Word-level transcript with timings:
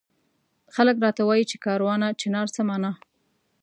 خلک 0.75 0.95
راته 1.03 1.21
وایي 1.27 1.45
چي 1.51 1.57
کاروانه 1.65 2.07
چنار 2.21 2.47
څه 2.55 2.61
مانا؟ 2.67 2.91